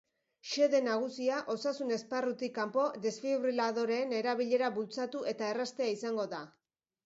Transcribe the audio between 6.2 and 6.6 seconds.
da.